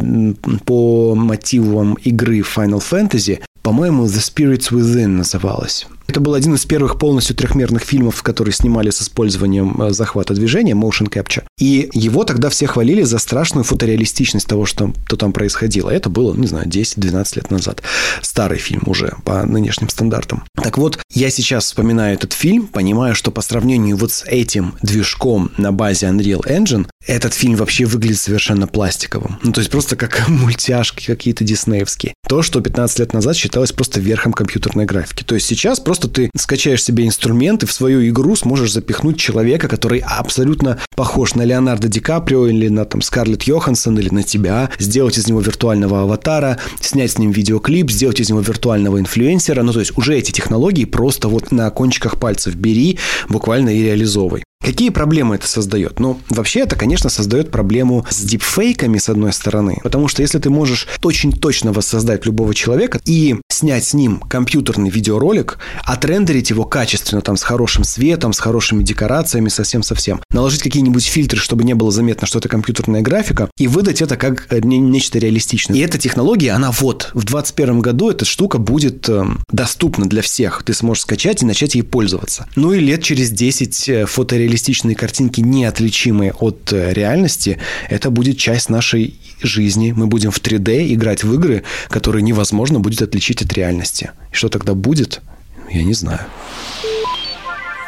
по 0.66 1.14
мотивам 1.14 1.94
игры 1.94 2.40
Final 2.40 2.82
Fantasy, 2.82 3.40
по-моему, 3.62 4.04
The 4.04 4.18
Spirits 4.18 4.70
Within 4.70 5.06
называлась. 5.06 5.86
Это 6.06 6.20
был 6.20 6.34
один 6.34 6.54
из 6.54 6.64
первых 6.64 6.98
полностью 6.98 7.36
трехмерных 7.36 7.82
фильмов, 7.82 8.22
которые 8.22 8.54
снимали 8.54 8.90
с 8.90 9.02
использованием 9.02 9.80
э, 9.80 9.90
захвата 9.90 10.34
движения, 10.34 10.72
motion 10.72 11.08
capture. 11.08 11.44
И 11.58 11.88
его 11.92 12.24
тогда 12.24 12.50
все 12.50 12.66
хвалили 12.66 13.02
за 13.02 13.18
страшную 13.18 13.64
фотореалистичность 13.64 14.46
того, 14.46 14.66
что, 14.66 14.92
что 15.06 15.16
там 15.16 15.32
происходило. 15.32 15.90
Это 15.90 16.08
было, 16.08 16.34
не 16.34 16.46
знаю, 16.46 16.66
10-12 16.66 17.36
лет 17.36 17.50
назад. 17.50 17.82
Старый 18.20 18.58
фильм 18.58 18.82
уже 18.86 19.16
по 19.24 19.44
нынешним 19.44 19.88
стандартам. 19.88 20.44
Так 20.54 20.78
вот, 20.78 20.98
я 21.10 21.30
сейчас 21.30 21.64
вспоминаю 21.64 22.14
этот 22.14 22.32
фильм, 22.32 22.66
понимаю, 22.66 23.14
что 23.14 23.30
по 23.30 23.42
сравнению 23.42 23.96
вот 23.96 24.12
с 24.12 24.24
этим 24.24 24.74
движком 24.82 25.50
на 25.56 25.72
базе 25.72 26.06
Unreal 26.06 26.42
Engine, 26.46 26.86
этот 27.06 27.34
фильм 27.34 27.56
вообще 27.56 27.84
выглядит 27.84 28.18
совершенно 28.18 28.66
пластиковым. 28.66 29.38
Ну, 29.42 29.52
то 29.52 29.60
есть 29.60 29.70
просто 29.70 29.96
как 29.96 30.28
мультяшки 30.28 31.06
какие-то 31.06 31.44
диснеевские. 31.44 32.14
То, 32.28 32.42
что 32.42 32.60
15 32.60 32.98
лет 33.00 33.12
назад 33.12 33.36
считалось 33.36 33.72
просто 33.72 34.00
верхом 34.00 34.32
компьютерной 34.32 34.84
графики. 34.84 35.22
То 35.24 35.34
есть 35.34 35.46
сейчас 35.46 35.80
просто 35.80 36.01
ты 36.08 36.30
скачаешь 36.36 36.82
себе 36.82 37.06
инструмент 37.06 37.62
и 37.62 37.66
в 37.66 37.72
свою 37.72 38.06
игру 38.08 38.36
сможешь 38.36 38.72
запихнуть 38.72 39.18
человека, 39.18 39.68
который 39.68 40.00
абсолютно 40.00 40.78
похож 40.96 41.34
на 41.34 41.42
Леонардо 41.42 41.88
Ди 41.88 42.00
Каприо 42.00 42.46
или 42.46 42.68
на 42.68 42.84
там 42.84 43.02
Скарлетт 43.02 43.44
Йоханссон 43.44 43.98
или 43.98 44.08
на 44.10 44.22
тебя, 44.22 44.70
сделать 44.78 45.18
из 45.18 45.28
него 45.28 45.40
виртуального 45.40 46.02
аватара, 46.02 46.58
снять 46.80 47.12
с 47.12 47.18
ним 47.18 47.30
видеоклип, 47.30 47.90
сделать 47.90 48.20
из 48.20 48.30
него 48.30 48.40
виртуального 48.40 48.98
инфлюенсера. 48.98 49.62
Ну, 49.62 49.72
то 49.72 49.80
есть 49.80 49.96
уже 49.96 50.16
эти 50.16 50.30
технологии 50.30 50.84
просто 50.84 51.28
вот 51.28 51.52
на 51.52 51.70
кончиках 51.70 52.18
пальцев 52.18 52.54
бери, 52.54 52.98
буквально 53.28 53.70
и 53.70 53.82
реализовывай. 53.82 54.44
Какие 54.62 54.90
проблемы 54.90 55.34
это 55.34 55.48
создает? 55.48 55.98
Ну, 55.98 56.20
вообще 56.28 56.60
это, 56.60 56.76
конечно, 56.76 57.10
создает 57.10 57.50
проблему 57.50 58.06
с 58.08 58.22
дипфейками, 58.22 58.98
с 58.98 59.08
одной 59.08 59.32
стороны. 59.32 59.80
Потому 59.82 60.08
что 60.08 60.22
если 60.22 60.38
ты 60.38 60.50
можешь 60.50 60.86
очень 61.02 61.32
точно 61.32 61.72
воссоздать 61.72 62.24
любого 62.26 62.54
человека 62.54 63.00
и 63.04 63.36
снять 63.48 63.84
с 63.84 63.94
ним 63.94 64.20
компьютерный 64.20 64.90
видеоролик, 64.90 65.58
отрендерить 65.84 66.50
его 66.50 66.64
качественно, 66.64 67.22
там, 67.22 67.36
с 67.36 67.42
хорошим 67.42 67.84
светом, 67.84 68.32
с 68.32 68.38
хорошими 68.38 68.82
декорациями, 68.82 69.48
совсем-совсем, 69.48 70.20
наложить 70.30 70.62
какие-нибудь 70.62 71.04
фильтры, 71.04 71.40
чтобы 71.40 71.64
не 71.64 71.74
было 71.74 71.90
заметно, 71.90 72.26
что 72.26 72.38
это 72.38 72.48
компьютерная 72.48 73.02
графика, 73.02 73.50
и 73.58 73.66
выдать 73.66 74.00
это 74.00 74.16
как 74.16 74.46
э, 74.50 74.60
нечто 74.62 75.18
реалистичное. 75.18 75.76
И 75.76 75.80
эта 75.80 75.98
технология, 75.98 76.52
она 76.52 76.70
вот, 76.70 77.10
в 77.14 77.24
2021 77.24 77.80
году 77.80 78.10
эта 78.10 78.24
штука 78.24 78.58
будет 78.58 79.08
э, 79.08 79.24
доступна 79.50 80.08
для 80.08 80.22
всех. 80.22 80.62
Ты 80.62 80.72
сможешь 80.72 81.02
скачать 81.02 81.42
и 81.42 81.46
начать 81.46 81.74
ей 81.74 81.82
пользоваться. 81.82 82.46
Ну 82.54 82.72
и 82.72 82.78
лет 82.78 83.02
через 83.02 83.30
10 83.30 83.88
э, 83.88 84.06
фотореалистичных 84.06 84.51
реалистичные 84.52 84.94
картинки, 84.94 85.40
неотличимые 85.40 86.32
от 86.32 86.72
э, 86.72 86.92
реальности, 86.92 87.58
это 87.88 88.10
будет 88.10 88.36
часть 88.36 88.68
нашей 88.68 89.14
жизни. 89.42 89.92
Мы 89.92 90.06
будем 90.06 90.30
в 90.30 90.40
3D 90.42 90.92
играть 90.92 91.24
в 91.24 91.34
игры, 91.34 91.62
которые 91.88 92.22
невозможно 92.22 92.78
будет 92.78 93.00
отличить 93.00 93.42
от 93.42 93.52
реальности. 93.54 94.10
И 94.30 94.34
что 94.34 94.48
тогда 94.48 94.74
будет, 94.74 95.22
я 95.70 95.82
не 95.82 95.94
знаю. 95.94 96.20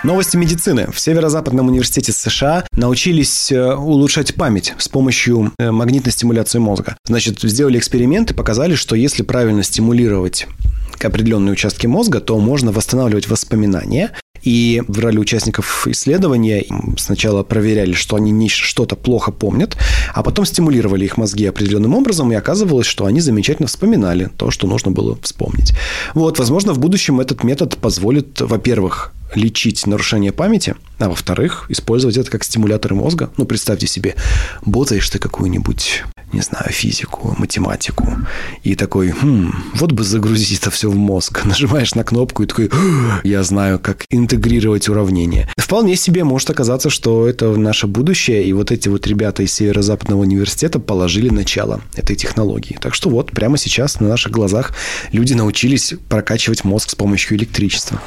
Новости 0.04 0.36
медицины. 0.36 0.88
В 0.92 1.00
Северо-Западном 1.00 1.68
университете 1.68 2.12
США 2.12 2.64
научились 2.72 3.52
э, 3.52 3.74
улучшать 3.74 4.34
память 4.34 4.72
с 4.78 4.88
помощью 4.88 5.52
э, 5.58 5.70
магнитной 5.70 6.12
стимуляции 6.12 6.58
мозга. 6.58 6.96
Значит, 7.06 7.40
сделали 7.42 7.78
эксперимент 7.78 8.30
и 8.30 8.34
показали, 8.34 8.74
что 8.74 8.96
если 8.96 9.22
правильно 9.22 9.62
стимулировать 9.62 10.46
определенные 11.02 11.52
участки 11.52 11.86
мозга, 11.86 12.20
то 12.20 12.38
можно 12.38 12.72
восстанавливать 12.72 13.28
воспоминания, 13.28 14.12
и 14.44 14.82
брали 14.86 15.18
участников 15.18 15.86
исследования, 15.88 16.64
сначала 16.98 17.42
проверяли, 17.42 17.92
что 17.92 18.16
они 18.16 18.30
не 18.30 18.48
что-то 18.48 18.94
плохо 18.94 19.32
помнят, 19.32 19.76
а 20.14 20.22
потом 20.22 20.44
стимулировали 20.44 21.04
их 21.04 21.16
мозги 21.16 21.46
определенным 21.46 21.94
образом, 21.94 22.30
и 22.30 22.34
оказывалось, 22.34 22.86
что 22.86 23.06
они 23.06 23.20
замечательно 23.20 23.66
вспоминали 23.68 24.30
то, 24.36 24.50
что 24.50 24.66
нужно 24.66 24.90
было 24.90 25.18
вспомнить. 25.22 25.72
Вот, 26.14 26.38
возможно, 26.38 26.72
в 26.74 26.78
будущем 26.78 27.20
этот 27.20 27.42
метод 27.42 27.76
позволит, 27.78 28.40
во-первых, 28.40 29.12
лечить 29.36 29.86
нарушение 29.86 30.32
памяти, 30.32 30.74
а 30.98 31.08
во-вторых, 31.08 31.66
использовать 31.68 32.16
это 32.16 32.30
как 32.30 32.44
стимулятор 32.44 32.94
мозга. 32.94 33.30
Ну, 33.36 33.44
представьте 33.44 33.86
себе, 33.86 34.14
ботаешь 34.64 35.08
ты 35.10 35.18
какую-нибудь, 35.18 36.04
не 36.32 36.40
знаю, 36.40 36.70
физику, 36.70 37.34
математику, 37.38 38.08
и 38.62 38.74
такой, 38.74 39.10
хм, 39.10 39.52
вот 39.74 39.92
бы 39.92 40.04
загрузить 40.04 40.58
это 40.58 40.70
все 40.70 40.88
в 40.90 40.96
мозг. 40.96 41.42
Нажимаешь 41.44 41.94
на 41.94 42.04
кнопку 42.04 42.42
и 42.42 42.46
такой, 42.46 42.70
я 43.24 43.42
знаю, 43.42 43.78
как 43.78 44.04
интегрировать 44.10 44.88
уравнение. 44.88 45.48
Вполне 45.56 45.96
себе 45.96 46.24
может 46.24 46.50
оказаться, 46.50 46.90
что 46.90 47.28
это 47.28 47.54
наше 47.56 47.86
будущее, 47.86 48.44
и 48.44 48.52
вот 48.52 48.70
эти 48.70 48.88
вот 48.88 49.06
ребята 49.06 49.42
из 49.42 49.52
Северо-Западного 49.52 50.20
университета 50.20 50.78
положили 50.78 51.28
начало 51.28 51.80
этой 51.96 52.16
технологии. 52.16 52.78
Так 52.80 52.94
что 52.94 53.10
вот 53.10 53.30
прямо 53.32 53.58
сейчас 53.58 54.00
на 54.00 54.08
наших 54.08 54.32
глазах 54.32 54.74
люди 55.12 55.34
научились 55.34 55.94
прокачивать 56.08 56.64
мозг 56.64 56.90
с 56.90 56.94
помощью 56.94 57.36
электричества. 57.36 58.00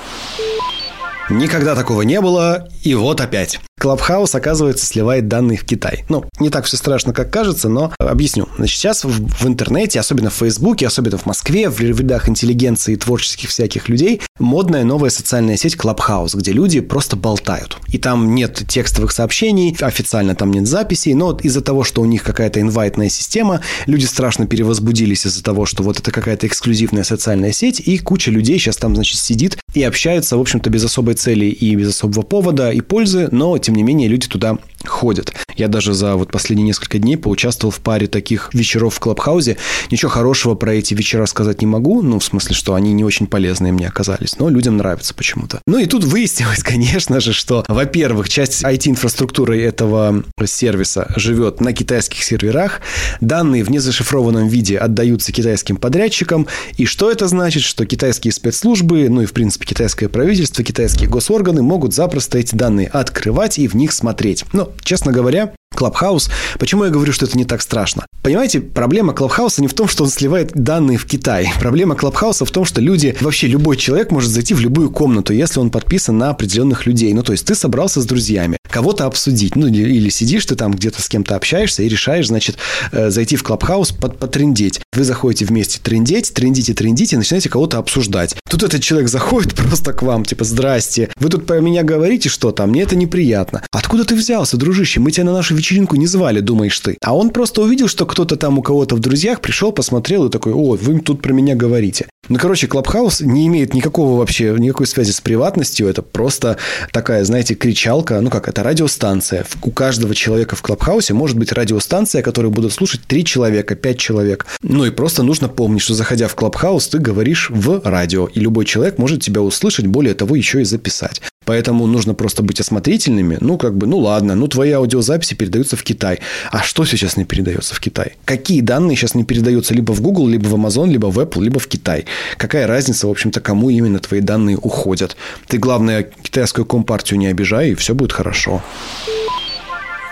Никогда 1.30 1.76
такого 1.76 2.04
не 2.04 2.22
было, 2.22 2.70
и 2.84 2.96
вот 2.96 3.20
опять. 3.20 3.60
Клабхаус, 3.80 4.34
оказывается, 4.34 4.86
сливает 4.86 5.28
данные 5.28 5.58
в 5.58 5.64
Китай. 5.64 6.04
Ну, 6.10 6.26
не 6.40 6.50
так 6.50 6.66
все 6.66 6.78
страшно, 6.78 7.14
как 7.14 7.32
кажется, 7.32 7.70
но 7.70 7.94
объясню. 8.00 8.48
Значит, 8.58 8.78
сейчас 8.78 9.04
в, 9.04 9.28
в 9.28 9.48
интернете, 9.48 10.00
особенно 10.00 10.32
в 10.32 10.34
Фейсбуке, 10.34 10.88
особенно 10.88 11.18
в 11.18 11.26
Москве, 11.28 11.70
в 11.70 11.80
рядах 11.80 12.28
интеллигенции 12.28 12.94
и 12.94 12.96
творческих 12.96 13.50
всяких 13.50 13.88
людей, 13.88 14.22
модная 14.40 14.84
новая 14.84 15.12
социальная 15.12 15.58
сеть 15.58 15.76
Клабхаус, 15.76 16.34
где 16.34 16.54
люди 16.54 16.80
просто 16.80 17.16
болтают. 17.16 17.78
И 17.88 18.00
там 18.00 18.34
нет 18.34 18.64
текстовых 18.68 19.12
сообщений, 19.12 19.76
официально 19.80 20.34
там 20.34 20.52
нет 20.52 20.68
записей, 20.68 21.14
но 21.14 21.38
из-за 21.44 21.62
того, 21.62 21.84
что 21.84 22.02
у 22.02 22.06
них 22.06 22.24
какая-то 22.24 22.60
инвайтная 22.60 23.10
система, 23.10 23.62
люди 23.86 24.06
страшно 24.06 24.48
перевозбудились 24.48 25.28
из-за 25.28 25.44
того, 25.44 25.68
что 25.68 25.84
вот 25.84 26.00
это 26.00 26.12
какая-то 26.12 26.48
эксклюзивная 26.48 27.04
социальная 27.04 27.52
сеть, 27.52 27.80
и 27.80 28.00
куча 28.00 28.32
людей 28.32 28.58
сейчас 28.58 28.78
там, 28.78 28.96
значит, 28.96 29.20
сидит 29.20 29.60
и 29.74 29.84
общаются, 29.84 30.38
в 30.38 30.42
общем-то, 30.42 30.70
без 30.72 30.84
особой 30.84 31.14
цели 31.14 31.46
и 31.46 31.76
без 31.76 31.90
особого 31.90 32.24
повода 32.24 32.72
и 32.72 32.82
пользы, 32.82 33.30
но 33.32 33.58
тем 33.68 33.76
не 33.76 33.84
менее 33.84 34.08
люди 34.08 34.30
туда 34.30 34.58
ходят. 34.88 35.34
Я 35.56 35.68
даже 35.68 35.94
за 35.94 36.16
вот 36.16 36.32
последние 36.32 36.68
несколько 36.68 37.00
дней 37.00 37.18
поучаствовал 37.18 37.72
в 37.72 37.80
паре 37.80 38.08
таких 38.08 38.54
вечеров 38.54 38.96
в 38.96 39.00
Клабхаузе. 39.00 39.58
Ничего 39.92 40.10
хорошего 40.10 40.56
про 40.56 40.76
эти 40.76 40.94
вечера 40.94 41.26
сказать 41.26 41.62
не 41.62 41.68
могу, 41.68 42.02
ну, 42.02 42.20
в 42.20 42.24
смысле, 42.24 42.56
что 42.56 42.76
они 42.76 42.94
не 42.94 43.04
очень 43.04 43.28
полезные 43.28 43.72
мне 43.72 43.88
оказались, 43.88 44.38
но 44.38 44.50
людям 44.50 44.78
нравится 44.78 45.14
почему-то. 45.14 45.62
Ну, 45.66 45.80
и 45.80 45.86
тут 45.86 46.04
выяснилось, 46.04 46.60
конечно 46.64 47.20
же, 47.20 47.34
что, 47.34 47.66
во-первых, 47.68 48.30
часть 48.30 48.64
IT-инфраструктуры 48.64 49.62
этого 49.62 50.24
сервиса 50.46 51.12
живет 51.16 51.62
на 51.62 51.74
китайских 51.74 52.24
серверах, 52.24 52.82
данные 53.22 53.64
в 53.64 53.72
незашифрованном 53.72 54.48
виде 54.48 54.78
отдаются 54.78 55.32
китайским 55.32 55.78
подрядчикам, 55.78 56.48
и 56.78 56.86
что 56.86 57.12
это 57.12 57.28
значит? 57.28 57.64
Что 57.64 57.86
китайские 57.86 58.32
спецслужбы, 58.32 59.10
ну 59.10 59.22
и, 59.22 59.26
в 59.26 59.34
принципе, 59.34 59.66
китайское 59.66 60.10
правительство, 60.10 60.64
китайские 60.64 61.10
госорганы 61.10 61.62
могут 61.62 61.94
запросто 61.94 62.38
эти 62.38 62.56
данные 62.56 62.88
открывать 62.88 63.58
и 63.60 63.68
в 63.68 63.76
них 63.76 63.92
смотреть. 63.92 64.46
Но, 64.54 64.72
честно 64.84 65.12
говоря, 65.12 65.54
Клабхаус. 65.76 66.30
Почему 66.60 66.86
я 66.86 66.90
говорю, 66.90 67.14
что 67.14 67.26
это 67.26 67.38
не 67.38 67.46
так 67.46 67.62
страшно? 67.62 68.06
Понимаете, 68.24 68.60
проблема 68.60 69.14
Клабхауса 69.14 69.62
не 69.62 69.68
в 69.68 69.74
том, 69.74 69.88
что 69.88 70.04
он 70.04 70.10
сливает 70.10 70.52
данные 70.54 70.98
в 70.98 71.06
Китай. 71.06 71.54
Проблема 71.60 71.96
Клабхауса 71.96 72.46
в 72.46 72.52
том, 72.52 72.66
что 72.66 72.82
люди, 72.82 73.16
вообще 73.22 73.48
любой 73.48 73.78
человек 73.78 74.12
может 74.12 74.32
зайти 74.32 74.54
в 74.54 74.60
любую 74.60 74.90
комнату, 74.90 75.34
если 75.34 75.60
он 75.60 75.70
подписан 75.70 76.18
на 76.18 76.32
определенных 76.32 76.86
людей. 76.86 77.14
Ну, 77.14 77.22
то 77.22 77.32
есть 77.32 77.46
ты 77.46 77.54
собрался 77.54 78.02
с 78.02 78.06
друзьями, 78.06 78.58
кого-то 78.70 79.06
обсудить, 79.06 79.56
ну, 79.56 79.68
или 79.68 80.10
сидишь 80.10 80.46
ты 80.46 80.56
там 80.56 80.74
где-то 80.74 81.02
с 81.02 81.08
кем-то 81.08 81.36
общаешься 81.36 81.84
и 81.84 81.90
решаешь, 81.90 82.28
значит, 82.28 82.58
э, 82.92 83.10
зайти 83.12 83.36
в 83.36 83.44
Клабхаус 83.44 83.92
под, 83.92 84.18
потрендеть. 84.18 84.82
Вы 84.94 85.04
заходите 85.04 85.46
вместе 85.46 85.80
трендеть, 85.82 86.34
трендите, 86.34 86.74
трендите, 86.74 87.16
и 87.16 87.20
начинаете 87.20 87.50
кого-то 87.50 87.78
обсуждать. 87.78 88.36
Тут 88.50 88.64
этот 88.64 88.82
человек 88.82 89.10
заходит 89.10 89.54
просто 89.56 89.94
к 89.94 90.02
вам, 90.02 90.26
типа, 90.26 90.44
здрасте, 90.44 91.10
вы 91.18 91.30
тут 91.30 91.46
про 91.46 91.60
меня 91.60 91.84
говорите 91.84 92.30
что-то, 92.30 92.64
а 92.64 92.68
мне 92.68 92.82
это 92.82 92.96
неприятно. 92.96 93.62
Откуда 93.72 94.06
ты 94.06 94.16
взялся, 94.16 94.58
дружище? 94.58 95.00
Мы 95.00 95.12
тебя 95.12 95.26
на 95.26 95.34
нашу 95.34 95.56
вечеринку 95.58 95.96
не 95.96 96.08
звали, 96.08 96.40
думаешь 96.40 96.80
ты. 96.80 96.98
А 97.04 97.16
он 97.16 97.32
просто 97.32 97.62
увидел, 97.62 97.88
что 97.88 98.06
кто-то 98.06 98.36
там 98.36 98.58
у 98.58 98.62
кого-то 98.62 98.96
в 98.96 99.00
друзьях 99.00 99.42
пришел, 99.42 99.72
посмотрел 99.72 100.28
и 100.28 100.32
такой, 100.32 100.54
о, 100.54 100.76
вы 100.76 101.00
тут 101.00 101.22
про 101.22 101.34
меня 101.34 101.56
говорите. 101.56 102.08
Ну, 102.30 102.38
короче, 102.38 102.68
Клабхаус 102.68 103.22
не 103.22 103.48
имеет 103.48 103.74
никакого 103.74 104.18
вообще, 104.18 104.54
никакой 104.58 104.86
связи 104.88 105.12
с 105.12 105.22
приватностью. 105.22 105.88
Это 105.88 106.02
просто 106.02 106.58
такая, 106.92 107.24
знаете, 107.24 107.56
кричалка. 107.56 108.20
Ну, 108.20 108.30
как, 108.30 108.50
это 108.50 108.64
радиостанция. 108.64 109.46
У 109.64 109.72
каждого 109.72 110.14
человека 110.14 110.56
в 110.56 110.62
Клабхаусе 110.62 111.14
может 111.14 111.38
быть 111.38 111.54
радиостанция, 111.54 112.22
которую 112.22 112.52
будут 112.52 112.74
слушать 112.74 113.02
три 113.08 113.24
человека, 113.24 113.76
пять 113.76 113.98
человек. 113.98 114.46
Ну, 114.62 114.86
и 114.86 114.92
просто 114.92 115.24
нужно 115.24 115.48
помнить, 115.48 115.82
что 115.82 115.94
заходя 115.94 116.28
в 116.28 116.36
Клабхаус, 116.36 116.90
ты 116.90 117.00
говоришь 117.00 117.50
в 117.50 117.82
радио. 117.86 118.28
И 118.28 118.40
любой 118.40 118.66
человек 118.66 118.98
может 118.98 119.24
тебя 119.24 119.42
услышать, 119.42 119.88
более 119.88 120.14
того, 120.14 120.36
еще 120.36 120.62
и 120.62 120.66
записать. 120.66 121.22
Поэтому 121.48 121.88
нужно 121.88 122.14
просто 122.14 122.44
быть 122.44 122.60
осмотрительными. 122.60 123.38
Ну, 123.40 123.58
как 123.58 123.78
бы, 123.78 123.88
ну 123.88 124.00
ладно, 124.00 124.36
ну 124.36 124.50
твои 124.50 124.72
аудиозаписи 124.72 125.34
передаются 125.34 125.78
в 125.78 125.84
Китай. 125.84 126.20
А 126.52 126.62
что 126.62 126.84
сейчас 126.84 127.16
не 127.16 127.24
передается 127.24 127.74
в 127.74 127.80
Китай? 127.80 128.18
Какие 128.26 128.60
данные 128.60 128.98
сейчас 128.98 129.16
не 129.16 129.24
передаются 129.24 129.74
либо 129.74 129.94
в 129.94 130.02
Google, 130.02 130.28
либо 130.28 130.50
в 130.50 130.56
Amazon, 130.56 130.90
либо 130.90 131.06
в 131.08 131.18
Apple, 131.18 131.42
либо 131.42 131.62
в 131.62 131.68
Китай? 131.68 132.04
Какая 132.36 132.68
разница, 132.68 133.08
в 133.08 133.12
общем-то, 133.12 133.40
кому 133.40 133.70
именно 133.70 134.00
твои 134.00 134.20
данные 134.20 134.58
уходят? 134.58 135.16
Ты, 135.48 135.58
главное, 135.58 136.04
китайскую 136.22 136.66
компартию 136.66 137.18
не 137.18 137.28
обижай, 137.28 137.72
и 137.72 137.76
все 137.76 137.96
будет 137.96 138.12
хорошо 138.12 138.62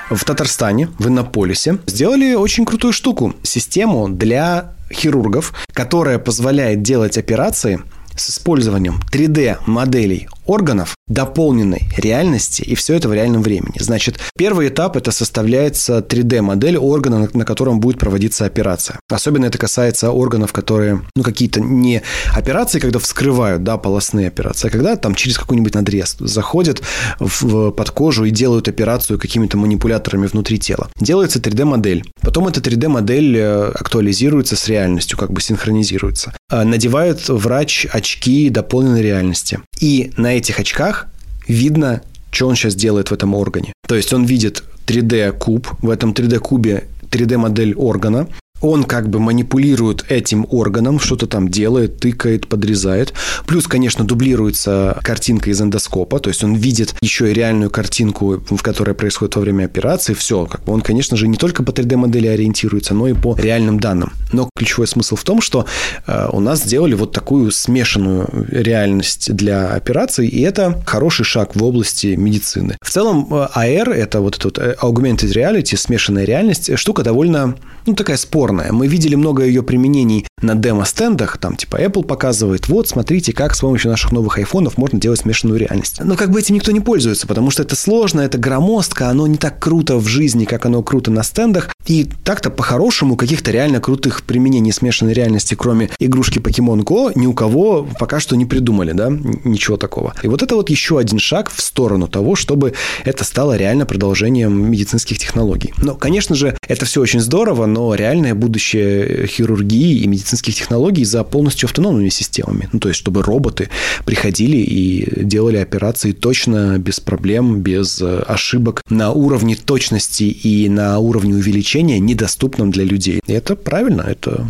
в 0.09 0.23
Татарстане, 0.23 0.87
в 0.99 1.07
Иннополисе, 1.07 1.79
сделали 1.87 2.35
очень 2.35 2.63
крутую 2.63 2.93
штуку. 2.93 3.33
Систему 3.43 4.07
для 4.07 4.73
хирургов, 4.93 5.53
которая 5.73 6.19
позволяет 6.19 6.81
делать 6.83 7.17
операции 7.17 7.81
с 8.15 8.29
использованием 8.29 9.01
3D-моделей 9.11 10.29
органов 10.45 10.95
дополненной 11.07 11.83
реальности, 11.97 12.63
и 12.63 12.75
все 12.75 12.95
это 12.95 13.09
в 13.09 13.13
реальном 13.13 13.43
времени. 13.43 13.75
Значит, 13.79 14.19
первый 14.37 14.69
этап– 14.69 14.97
это 14.97 15.11
составляется 15.11 15.99
3D-модель 15.99 16.77
органа, 16.77 17.29
на 17.33 17.45
котором 17.45 17.79
будет 17.79 17.99
проводиться 17.99 18.45
операция. 18.45 18.99
Особенно 19.09 19.45
это 19.45 19.57
касается 19.57 20.11
органов, 20.11 20.51
которые, 20.51 21.01
ну, 21.15 21.23
какие-то 21.23 21.61
не 21.61 22.01
операции, 22.33 22.79
когда 22.79 22.99
вскрывают, 22.99 23.63
да, 23.63 23.77
полостные 23.77 24.27
операции, 24.27 24.67
а 24.67 24.71
когда 24.71 24.95
там 24.95 25.13
через 25.13 25.37
какой-нибудь 25.37 25.75
надрез 25.75 26.15
заходят 26.19 26.81
в, 27.19 27.71
под 27.71 27.91
кожу 27.91 28.25
и 28.25 28.31
делают 28.31 28.67
операцию 28.67 29.19
какими-то 29.19 29.57
манипуляторами 29.57 30.25
внутри 30.25 30.57
тела. 30.57 30.89
Делается 30.99 31.39
3D-модель. 31.39 32.03
Потом 32.21 32.47
эта 32.47 32.61
3D-модель 32.61 33.37
э, 33.37 33.71
актуализируется 33.75 34.55
с 34.55 34.67
реальностью, 34.67 35.17
как 35.17 35.31
бы 35.31 35.41
синхронизируется. 35.41 36.33
А 36.49 36.63
надевает 36.63 37.29
врач 37.29 37.85
очки 37.91 38.49
дополненной 38.49 39.01
реальности. 39.01 39.59
И 39.79 40.11
на 40.17 40.34
этих 40.37 40.59
очках 40.59 41.07
видно, 41.47 42.01
что 42.31 42.47
он 42.47 42.55
сейчас 42.55 42.75
делает 42.75 43.09
в 43.09 43.13
этом 43.13 43.33
органе. 43.33 43.73
То 43.87 43.95
есть 43.95 44.13
он 44.13 44.25
видит 44.25 44.63
3D-куб, 44.87 45.67
в 45.81 45.89
этом 45.89 46.11
3D-кубе 46.11 46.85
3D-модель 47.09 47.73
органа, 47.75 48.27
он 48.61 48.83
как 48.83 49.09
бы 49.09 49.19
манипулирует 49.19 50.05
этим 50.09 50.47
органом, 50.49 50.99
что-то 50.99 51.27
там 51.27 51.49
делает, 51.49 51.99
тыкает, 51.99 52.47
подрезает. 52.47 53.13
Плюс, 53.45 53.67
конечно, 53.67 54.05
дублируется 54.05 54.99
картинка 55.03 55.49
из 55.49 55.61
эндоскопа, 55.61 56.19
то 56.19 56.29
есть 56.29 56.43
он 56.43 56.55
видит 56.55 56.95
еще 57.01 57.29
и 57.29 57.33
реальную 57.33 57.69
картинку, 57.69 58.43
в 58.49 58.61
которой 58.61 58.95
происходит 58.95 59.35
во 59.35 59.41
время 59.41 59.65
операции. 59.65 60.13
Все, 60.13 60.45
как 60.45 60.63
бы 60.63 60.73
он, 60.73 60.81
конечно 60.81 61.17
же, 61.17 61.27
не 61.27 61.37
только 61.37 61.63
по 61.63 61.71
3D-модели 61.71 62.27
ориентируется, 62.27 62.93
но 62.93 63.07
и 63.07 63.13
по 63.13 63.35
реальным 63.35 63.79
данным. 63.79 64.13
Но 64.31 64.49
ключевой 64.55 64.87
смысл 64.87 65.15
в 65.15 65.23
том, 65.23 65.41
что 65.41 65.65
э, 66.07 66.29
у 66.31 66.39
нас 66.39 66.63
сделали 66.63 66.95
вот 66.95 67.11
такую 67.11 67.51
смешанную 67.51 68.47
реальность 68.49 69.33
для 69.33 69.69
операций, 69.69 70.27
и 70.27 70.41
это 70.41 70.81
хороший 70.85 71.25
шаг 71.25 71.55
в 71.55 71.63
области 71.63 72.15
медицины. 72.15 72.77
В 72.81 72.89
целом, 72.89 73.27
AR, 73.31 73.91
э, 73.91 73.93
это 73.93 74.21
вот 74.21 74.37
этот 74.37 74.57
э, 74.57 74.75
augmented 74.81 75.33
reality, 75.33 75.77
смешанная 75.77 76.23
реальность, 76.25 76.77
штука 76.77 77.03
довольно, 77.03 77.55
ну, 77.85 77.93
такая 77.93 78.17
спорная 78.17 78.44
спорная. 78.45 78.71
Мы 78.71 78.85
видели 78.85 79.15
много 79.15 79.43
ее 79.43 79.63
применений 79.63 80.27
на 80.41 80.53
демо-стендах, 80.53 81.37
там 81.39 81.55
типа 81.55 81.77
Apple 81.81 82.03
показывает, 82.03 82.67
вот, 82.67 82.87
смотрите, 82.87 83.33
как 83.33 83.55
с 83.55 83.61
помощью 83.61 83.89
наших 83.89 84.11
новых 84.11 84.37
айфонов 84.37 84.77
можно 84.77 84.99
делать 84.99 85.21
смешанную 85.21 85.59
реальность. 85.59 85.99
Но 86.03 86.15
как 86.15 86.29
бы 86.29 86.39
этим 86.39 86.53
никто 86.53 86.71
не 86.71 86.79
пользуется, 86.79 87.25
потому 87.25 87.49
что 87.49 87.63
это 87.63 87.75
сложно, 87.75 88.21
это 88.21 88.37
громоздко, 88.37 89.09
оно 89.09 89.25
не 89.25 89.37
так 89.37 89.59
круто 89.59 89.97
в 89.97 90.07
жизни, 90.07 90.45
как 90.45 90.67
оно 90.67 90.83
круто 90.83 91.09
на 91.09 91.23
стендах. 91.23 91.69
И 91.87 92.07
так-то 92.23 92.49
по-хорошему 92.49 93.15
каких-то 93.15 93.51
реально 93.51 93.79
крутых 93.79 94.23
применений 94.23 94.71
смешанной 94.71 95.13
реальности, 95.13 95.55
кроме 95.55 95.89
игрушки 95.99 96.39
Pokemon 96.39 96.83
Go, 96.83 97.11
ни 97.15 97.27
у 97.27 97.33
кого 97.33 97.87
пока 97.99 98.19
что 98.19 98.35
не 98.35 98.45
придумали, 98.45 98.91
да, 98.91 99.09
ничего 99.09 99.77
такого. 99.77 100.13
И 100.23 100.27
вот 100.27 100.43
это 100.43 100.55
вот 100.55 100.69
еще 100.69 100.99
один 100.99 101.19
шаг 101.19 101.51
в 101.51 101.61
сторону 101.61 102.07
того, 102.07 102.35
чтобы 102.35 102.73
это 103.03 103.23
стало 103.23 103.55
реально 103.55 103.85
продолжением 103.85 104.71
медицинских 104.71 105.19
технологий. 105.19 105.73
Но, 105.77 105.95
конечно 105.95 106.35
же, 106.35 106.57
это 106.67 106.85
все 106.85 107.01
очень 107.01 107.19
здорово, 107.19 107.65
но 107.65 107.93
реальное 108.35 108.45
будущее 108.45 109.27
хирургии 109.27 109.99
и 109.99 110.07
медицинских 110.07 110.55
технологий 110.55 111.05
за 111.05 111.23
полностью 111.23 111.67
автономными 111.67 112.09
системами. 112.09 112.69
Ну, 112.73 112.79
то 112.79 112.89
есть, 112.89 112.99
чтобы 112.99 113.23
роботы 113.23 113.69
приходили 114.05 114.57
и 114.57 115.23
делали 115.23 115.57
операции 115.57 116.11
точно, 116.11 116.77
без 116.77 116.99
проблем, 116.99 117.61
без 117.61 118.01
э, 118.01 118.23
ошибок 118.27 118.81
на 118.89 119.11
уровне 119.11 119.55
точности 119.55 120.23
и 120.23 120.69
на 120.69 120.99
уровне 120.99 121.33
увеличения, 121.35 121.99
недоступном 121.99 122.71
для 122.71 122.83
людей. 122.83 123.21
И 123.25 123.33
это 123.33 123.55
правильно, 123.55 124.01
это 124.01 124.45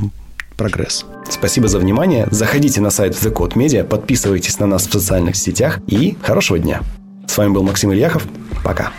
прогресс. 0.58 1.06
Спасибо 1.30 1.68
за 1.68 1.80
внимание. 1.80 2.28
Заходите 2.32 2.82
на 2.82 2.90
сайт 2.90 3.14
The 3.14 3.34
Code 3.34 3.54
Media, 3.54 3.84
подписывайтесь 3.84 4.60
на 4.60 4.68
нас 4.68 4.88
в 4.88 4.92
социальных 4.92 5.36
сетях 5.36 5.80
и 5.88 6.16
хорошего 6.22 6.60
дня. 6.60 6.82
С 7.28 7.38
вами 7.38 7.54
был 7.54 7.64
Максим 7.64 7.92
Ильяхов. 7.92 8.24
Пока. 8.64 8.92